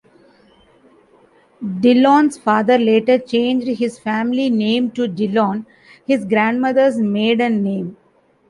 Dillon's 1.79 2.35
father 2.39 2.79
later 2.79 3.19
changed 3.19 3.67
his 3.67 3.99
family 3.99 4.49
name 4.49 4.89
to 4.89 5.07
Dillon, 5.07 5.67
his 6.07 6.25
grandmother's 6.25 6.97
maiden 6.97 7.61
name. 7.61 7.95